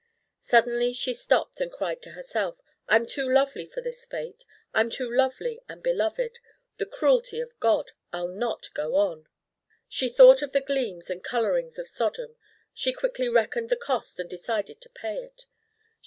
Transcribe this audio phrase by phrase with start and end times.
[0.39, 5.07] Suddenly she stopped and cried to herself, 'I'm too lovely for this fate I'm too
[5.07, 6.39] lovely and beloved
[6.77, 9.27] the cruelty of God: I'll not go on!'
[9.87, 12.35] She thought of the gleams and colorings of Sodom.
[12.73, 15.45] She quickly reckoned the cost and decided to pay it.